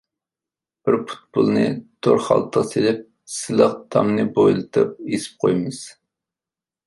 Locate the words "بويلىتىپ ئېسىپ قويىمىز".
4.39-5.83